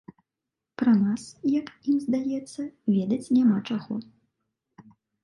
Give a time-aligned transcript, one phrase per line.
[0.81, 1.25] Пра нас,
[1.59, 2.61] як ім здаецца,
[2.95, 3.93] ведаць няма чаго.